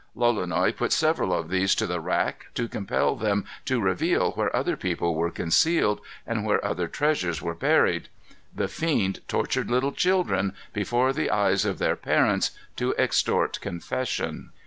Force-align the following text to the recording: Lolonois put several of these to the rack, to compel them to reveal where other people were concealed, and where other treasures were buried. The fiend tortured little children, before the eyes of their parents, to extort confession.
Lolonois 0.15 0.71
put 0.75 0.91
several 0.91 1.31
of 1.31 1.49
these 1.49 1.75
to 1.75 1.85
the 1.85 1.99
rack, 1.99 2.47
to 2.55 2.67
compel 2.67 3.15
them 3.15 3.45
to 3.65 3.79
reveal 3.79 4.31
where 4.31 4.55
other 4.55 4.75
people 4.75 5.13
were 5.13 5.29
concealed, 5.29 6.01
and 6.25 6.43
where 6.43 6.65
other 6.65 6.87
treasures 6.87 7.39
were 7.39 7.53
buried. 7.53 8.09
The 8.51 8.67
fiend 8.67 9.19
tortured 9.27 9.69
little 9.69 9.91
children, 9.91 10.55
before 10.73 11.13
the 11.13 11.29
eyes 11.29 11.65
of 11.65 11.77
their 11.77 11.95
parents, 11.95 12.49
to 12.77 12.95
extort 12.97 13.61
confession. 13.61 14.49